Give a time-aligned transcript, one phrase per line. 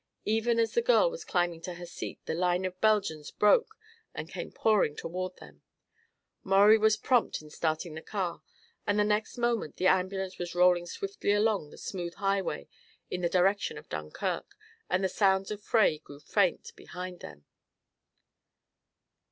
[0.25, 3.75] Even as the girl was climbing to her seat the line of Belgians broke
[4.15, 5.61] and came pouring toward them.
[6.43, 8.41] Maurie was prompt in starting the car
[8.87, 12.67] and the next moment the ambulance was rolling swiftly along the smooth highway
[13.11, 14.57] in the direction of Dunkirk
[14.89, 17.45] and the sounds of fray grew faint behind them.